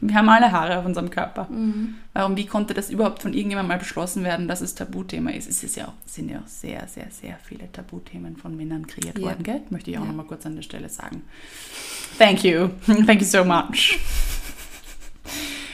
[0.00, 1.46] Wir haben alle Haare auf unserem Körper.
[1.50, 1.96] Mhm.
[2.14, 5.48] Warum, wie konnte das überhaupt von irgendjemandem mal beschlossen werden, dass es Tabuthema ist?
[5.48, 9.18] Es ist ja auch, sind ja auch sehr, sehr, sehr viele Tabuthemen von Männern kreiert
[9.18, 9.24] ja.
[9.24, 9.60] worden, gell?
[9.70, 10.08] Möchte ich auch ja.
[10.08, 11.22] nochmal kurz an der Stelle sagen.
[12.18, 12.68] Thank you.
[12.86, 13.98] Thank you so much.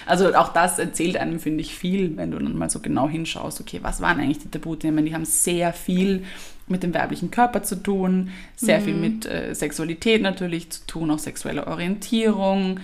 [0.07, 3.61] Also auch das erzählt einem, finde ich, viel, wenn du dann mal so genau hinschaust,
[3.61, 5.05] okay, was waren eigentlich die Tabuthemen?
[5.05, 6.25] Die haben sehr viel
[6.69, 8.85] mit dem weiblichen Körper zu tun, sehr mhm.
[8.85, 12.81] viel mit äh, Sexualität natürlich zu tun, auch sexuelle Orientierung.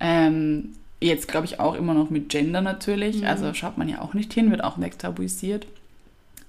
[0.00, 3.20] Ähm, Jetzt glaube ich auch immer noch mit Gender natürlich.
[3.20, 3.26] Mhm.
[3.26, 5.66] Also schaut man ja auch nicht hin, wird auch wegtabuisiert.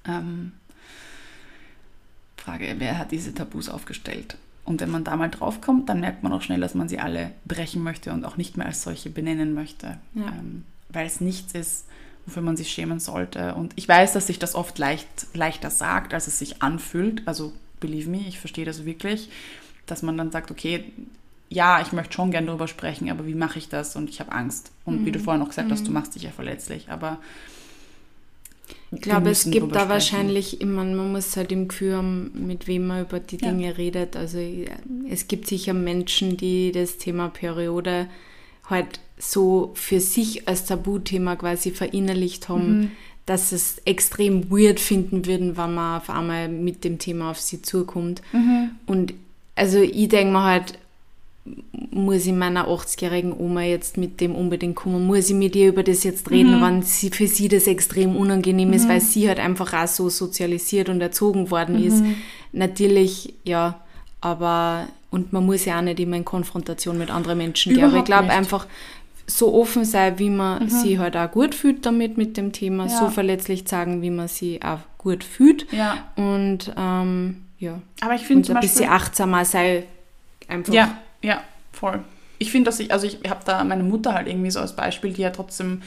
[0.07, 0.53] Ähm,
[2.37, 4.37] Frage, wer hat diese Tabus aufgestellt?
[4.63, 7.31] Und wenn man da mal draufkommt, dann merkt man auch schnell, dass man sie alle
[7.45, 9.97] brechen möchte und auch nicht mehr als solche benennen möchte.
[10.13, 10.27] Ja.
[10.27, 11.85] Ähm, weil es nichts ist,
[12.25, 13.55] wofür man sich schämen sollte.
[13.55, 17.25] Und ich weiß, dass sich das oft leicht, leichter sagt, als es sich anfühlt.
[17.25, 19.29] Also believe me, ich verstehe das wirklich,
[19.85, 20.85] dass man dann sagt, okay,
[21.49, 23.95] ja, ich möchte schon gerne darüber sprechen, aber wie mache ich das?
[23.95, 24.71] Und ich habe Angst.
[24.85, 25.05] Und mhm.
[25.05, 25.23] wie du mhm.
[25.23, 25.93] vorhin auch gesagt hast, du mhm.
[25.93, 27.19] machst dich ja verletzlich, aber
[28.91, 32.87] ich glaube, es gibt da wahrscheinlich immer, man muss halt im Gefühl haben, mit wem
[32.87, 33.71] man über die Dinge ja.
[33.71, 34.15] redet.
[34.15, 34.39] Also
[35.09, 38.07] es gibt sicher Menschen, die das Thema Periode
[38.69, 42.91] halt so für sich als Tabuthema quasi verinnerlicht haben, mhm.
[43.25, 47.61] dass es extrem weird finden würden, wenn man auf einmal mit dem Thema auf sie
[47.61, 48.21] zukommt.
[48.31, 48.71] Mhm.
[48.85, 49.13] Und
[49.55, 50.77] also ich denke mir halt,
[51.91, 55.05] muss ich meiner 80-jährigen Oma jetzt mit dem unbedingt kommen?
[55.05, 56.63] Muss ich mit ihr über das jetzt reden, mhm.
[56.63, 58.89] wenn sie, für sie das extrem unangenehm ist, mhm.
[58.89, 61.87] weil sie halt einfach auch so sozialisiert und erzogen worden mhm.
[61.87, 62.03] ist?
[62.51, 63.81] Natürlich, ja,
[64.21, 67.85] aber und man muss ja auch nicht immer in Konfrontation mit anderen Menschen gehen.
[67.85, 68.67] Aber ich glaube einfach,
[69.25, 70.69] so offen sein, wie man mhm.
[70.69, 72.97] sie halt auch gut fühlt damit, mit dem Thema, ja.
[72.97, 75.71] so verletzlich sagen, wie man sie auch gut fühlt.
[75.71, 75.97] Ja.
[76.15, 77.81] Und ähm, ja.
[78.01, 79.83] Aber ich finde ein bisschen achtsamer sei
[80.47, 80.73] einfach.
[80.73, 82.03] Ja ja, voll.
[82.39, 85.13] Ich finde, dass ich, also ich habe da meine Mutter halt irgendwie so als Beispiel,
[85.13, 85.81] die ja trotzdem,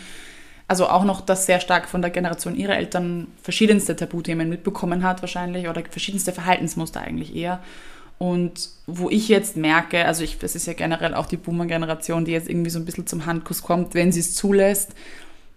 [0.67, 5.23] also auch noch das sehr stark von der Generation ihrer Eltern verschiedenste Tabuthemen mitbekommen hat
[5.23, 7.61] wahrscheinlich oder verschiedenste Verhaltensmuster eigentlich eher.
[8.19, 12.33] Und wo ich jetzt merke, also ich, das ist ja generell auch die Boomer-Generation, die
[12.33, 14.91] jetzt irgendwie so ein bisschen zum Handkuss kommt, wenn sie es zulässt,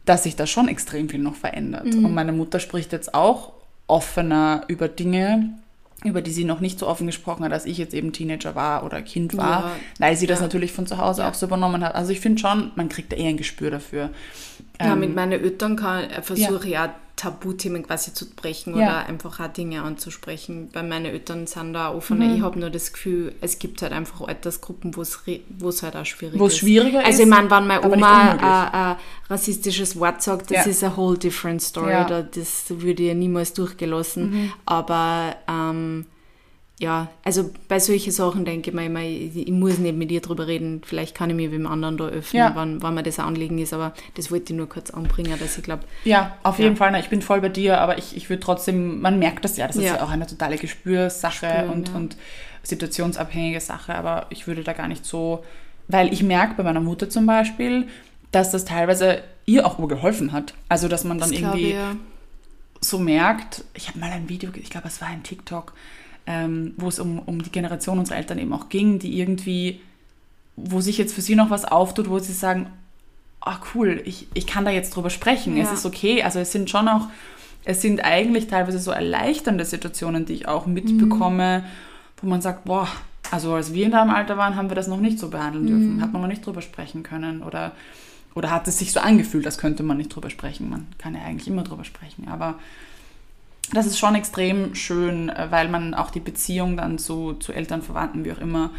[0.06, 1.86] dass sich da schon extrem viel noch verändert.
[1.86, 2.06] Mhm.
[2.06, 3.52] Und meine Mutter spricht jetzt auch
[3.88, 5.54] offener über Dinge,
[6.04, 8.84] über die sie noch nicht so offen gesprochen hat, als ich jetzt eben Teenager war
[8.86, 9.72] oder Kind war, ja.
[10.00, 10.46] weil sie das ja.
[10.46, 11.30] natürlich von zu Hause ja.
[11.30, 11.96] auch so übernommen hat.
[11.96, 14.10] Also ich finde schon, man kriegt da eher ein Gespür dafür.
[14.80, 16.90] Ja, ähm, mit meinen Eltern kann, versuche ich auch
[17.24, 18.84] Tabuthemen quasi zu brechen ja.
[18.84, 20.70] oder einfach auch Dinge anzusprechen.
[20.74, 22.26] Bei meinen Eltern sind da offener.
[22.26, 22.36] Mhm.
[22.36, 25.02] Ich habe nur das Gefühl, es gibt halt einfach Altersgruppen, wo
[25.70, 26.58] es halt auch schwierig wo ist.
[26.58, 27.08] Schwieriger ist.
[27.08, 28.96] Also ich meine, wenn meine Oma ein, ein,
[29.30, 30.72] rassistisches Wort sagt, das ja.
[30.72, 31.92] ist eine whole different story.
[31.92, 32.24] Ja.
[32.24, 34.32] Das würde ich niemals durchgelassen.
[34.32, 34.54] Mhm.
[34.66, 36.06] Aber ähm,
[36.84, 40.20] ja, also bei solchen Sachen denke ich mir immer, ich, ich, muss nicht mit ihr
[40.20, 40.82] drüber reden.
[40.86, 42.52] Vielleicht kann ich mir mit dem anderen da öffnen, ja.
[42.56, 43.74] wann, wann mir das Anliegen ist.
[43.74, 45.84] Aber das wollte ich nur kurz anbringen, dass ich glaube.
[46.04, 46.66] Ja, auf ja.
[46.66, 46.92] jeden Fall.
[46.92, 49.66] Na, ich bin voll bei dir, aber ich, ich würde trotzdem, man merkt das ja,
[49.66, 52.18] das ist ja auch eine totale Gespürsache Spüren, und, und
[52.64, 53.96] situationsabhängige Sache.
[53.96, 55.46] Aber ich würde da gar nicht so,
[55.88, 57.88] weil ich merke bei meiner Mutter zum Beispiel,
[58.32, 60.54] dass das teilweise ihr auch geholfen hat.
[60.68, 61.72] Also, dass man dann das irgendwie.
[61.72, 61.98] Glaube,
[62.82, 65.74] so merkt, ich habe mal ein Video, ich glaube, es war ein TikTok,
[66.26, 69.82] ähm, wo es um, um die Generation unserer Eltern eben auch ging, die irgendwie,
[70.56, 72.68] wo sich jetzt für sie noch was auftut, wo sie sagen,
[73.42, 75.64] ah oh, cool, ich, ich kann da jetzt drüber sprechen, ja.
[75.64, 76.24] es ist okay.
[76.24, 77.08] Also es sind schon auch,
[77.66, 81.64] es sind eigentlich teilweise so erleichternde Situationen, die ich auch mitbekomme, mhm.
[82.22, 82.88] wo man sagt, boah,
[83.32, 85.96] also als wir in deinem Alter waren, haben wir das noch nicht so behandeln dürfen,
[85.98, 86.02] mhm.
[86.02, 87.74] hat man noch nicht drüber sprechen können oder,
[88.34, 90.70] oder hat es sich so angefühlt, als könnte man nicht drüber sprechen.
[90.70, 92.56] Man kann ja eigentlich immer drüber sprechen, aber
[93.72, 97.82] das ist schon extrem schön, äh, weil man auch die Beziehung dann zu, zu Eltern,
[97.82, 98.72] Verwandten, wie auch immer,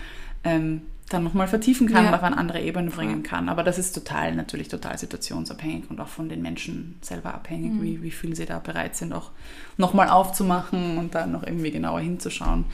[0.45, 2.09] ähm, dann nochmal vertiefen kann ja.
[2.09, 3.49] und auf eine andere Ebene bringen kann.
[3.49, 7.83] Aber das ist total, natürlich total situationsabhängig und auch von den Menschen selber abhängig, mhm.
[7.83, 9.31] wie, wie viel sie da bereit sind, auch
[9.77, 12.65] nochmal aufzumachen und dann noch irgendwie genauer hinzuschauen.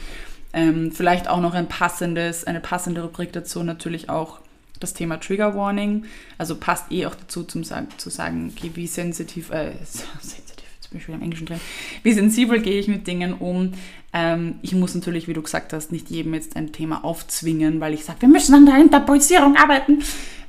[0.52, 4.40] Ähm, vielleicht auch noch ein passendes, eine passende Rubrik dazu natürlich auch
[4.80, 6.04] das Thema Trigger Warning.
[6.38, 11.00] Also passt eh auch dazu, zum, zu sagen, okay, wie sensitiv, äh, sensitiv, jetzt bin
[11.00, 11.60] ich wieder im Englischen drin,
[12.02, 13.72] wie sensibel gehe ich mit Dingen um.
[14.12, 17.94] Ähm, ich muss natürlich, wie du gesagt hast, nicht jedem jetzt ein Thema aufzwingen, weil
[17.94, 20.02] ich sage, wir müssen an der Interpolisierung arbeiten.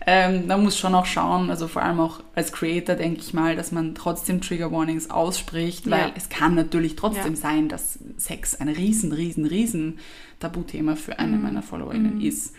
[0.07, 3.55] Ähm, man muss schon auch schauen, also vor allem auch als Creator denke ich mal,
[3.55, 6.11] dass man trotzdem Trigger Warnings ausspricht, weil ja.
[6.15, 7.39] es kann natürlich trotzdem ja.
[7.39, 9.99] sein, dass Sex ein riesen, riesen, riesen
[10.41, 11.43] Tabuthema für eine mhm.
[11.43, 12.21] meiner Followerinnen mhm.
[12.21, 12.53] ist.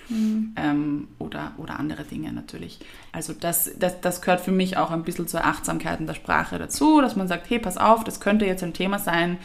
[0.56, 2.80] Ähm, oder, oder andere Dinge natürlich.
[3.12, 6.58] Also das, das, das gehört für mich auch ein bisschen zur Achtsamkeit in der Sprache
[6.58, 9.38] dazu, dass man sagt, hey, pass auf, das könnte jetzt ein Thema sein,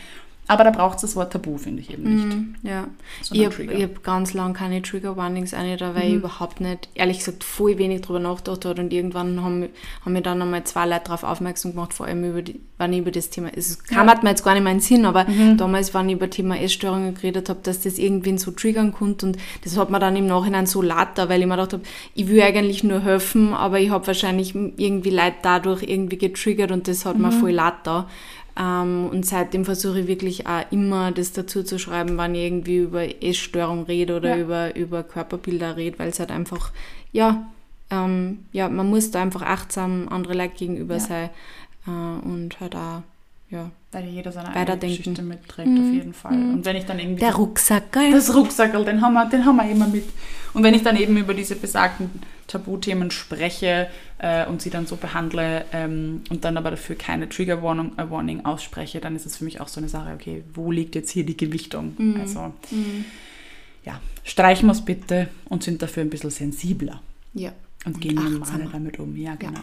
[0.47, 2.38] aber da braucht es das Wort Tabu, finde ich eben nicht.
[2.38, 2.88] Mm, ja.
[3.31, 6.07] Ich habe hab ganz lange keine Trigger Warnings eine da, weil mm.
[6.07, 6.19] ich mhm.
[6.19, 9.67] überhaupt nicht, ehrlich gesagt, voll wenig drüber nachgedacht habe und irgendwann haben,
[10.05, 12.99] haben mir dann einmal zwei Leute darauf aufmerksam gemacht, vor allem über die, wenn ich
[12.99, 14.19] über das Thema, es kam ja.
[14.21, 15.57] mir jetzt gar nicht mehr in den Sinn, aber mhm.
[15.57, 19.38] damals, wenn ich über Thema Essstörungen geredet habe, dass das irgendwen so triggern konnte und
[19.65, 21.83] das hat mir dann im Nachhinein so later, weil ich mir gedacht habe,
[22.15, 26.88] ich will eigentlich nur helfen, aber ich habe wahrscheinlich irgendwie Leute dadurch irgendwie getriggert und
[26.88, 27.23] das hat mhm.
[27.23, 28.07] mir voll later.
[28.60, 32.78] Ähm, und seitdem versuche ich wirklich auch immer das dazu zu schreiben, wenn ich irgendwie
[32.78, 34.41] über Essstörung rede oder ja.
[34.41, 36.72] über, über Körperbilder rede, weil es halt einfach,
[37.12, 37.48] ja,
[37.91, 41.00] ähm, ja, man muss da einfach achtsam andere Leute gegenüber ja.
[41.00, 41.30] sein
[41.86, 43.04] äh, und halt auch,
[43.50, 45.88] ja, weil jeder seine eigene Geschichte mitträgt, mhm.
[45.88, 46.36] auf jeden Fall.
[46.36, 46.54] Mhm.
[46.56, 47.21] Und wenn ich dann irgendwie...
[47.21, 48.12] Der Rucksackerl.
[48.12, 50.06] Das Rucksackerl, den haben, wir, den haben wir immer mit.
[50.54, 52.10] Und wenn ich dann eben über diese besagten
[52.47, 57.62] Tabuthemen spreche äh, und sie dann so behandle ähm, und dann aber dafür keine Trigger
[57.62, 60.71] Warning, äh, Warning ausspreche, dann ist es für mich auch so eine Sache, okay, wo
[60.71, 61.93] liegt jetzt hier die Gewichtung?
[61.97, 62.19] Mhm.
[62.19, 63.06] Also, mhm.
[63.86, 67.02] ja, streichen wir es bitte und sind dafür ein bisschen sensibler.
[67.34, 67.52] Ja.
[67.86, 69.15] Und, und gehen normal damit um.
[69.15, 69.60] Ja, genau.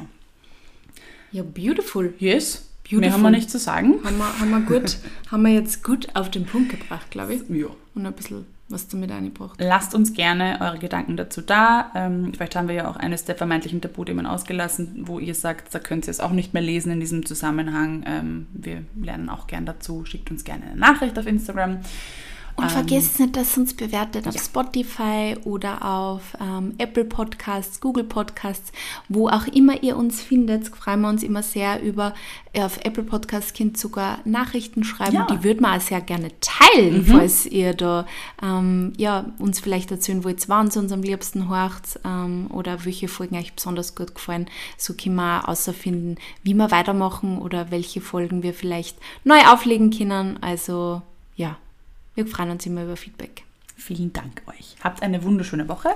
[1.33, 2.15] Ja, ja beautiful.
[2.19, 2.71] Yes.
[2.85, 3.01] Beautiful.
[3.01, 4.01] Mehr haben wir nicht zu sagen.
[4.05, 4.99] Haben wir, haben wir, gut,
[5.31, 7.43] haben wir jetzt gut auf den Punkt gebracht, glaube ich.
[7.49, 7.69] Ja.
[7.95, 9.59] Und ein bisschen was damit eingebracht.
[9.59, 11.91] Lasst uns gerne eure Gedanken dazu da.
[11.95, 15.79] Ähm, vielleicht haben wir ja auch eines der vermeintlichen Tabuthemen ausgelassen, wo ihr sagt, da
[15.79, 18.05] könnt ihr es auch nicht mehr lesen in diesem Zusammenhang.
[18.07, 20.05] Ähm, wir lernen auch gern dazu.
[20.05, 21.81] Schickt uns gerne eine Nachricht auf Instagram.
[22.57, 24.41] Und ähm, vergesst nicht, dass uns bewertet auf ja.
[24.41, 28.73] Spotify oder auf ähm, Apple Podcasts, Google Podcasts,
[29.09, 30.69] wo auch immer ihr uns findet.
[30.69, 32.15] Freuen wir uns immer sehr über.
[32.57, 35.15] Auf Apple Podcasts könnt sogar Nachrichten schreiben.
[35.15, 35.27] Ja.
[35.27, 37.07] Die würden wir auch sehr gerne teilen, mhm.
[37.07, 38.07] falls ihr da
[38.41, 43.09] ähm, ja, uns vielleicht erzählen wollt, wann es uns am liebsten hört ähm, oder welche
[43.09, 44.47] Folgen euch besonders gut gefallen.
[44.77, 49.91] So können wir auch außerfinden, wie wir weitermachen oder welche Folgen wir vielleicht neu auflegen
[49.91, 50.41] können.
[50.41, 51.03] Also
[51.35, 51.57] ja,
[52.15, 53.45] wir freuen uns immer über Feedback.
[53.77, 54.77] Vielen Dank euch.
[54.83, 55.91] Habt eine wunderschöne Woche.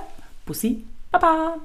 [0.45, 0.85] Bussi.
[1.11, 1.57] Baba.